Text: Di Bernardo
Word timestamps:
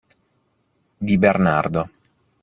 Di 0.97 1.17
Bernardo 1.19 1.85